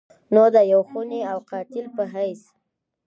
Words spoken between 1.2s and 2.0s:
او قاتل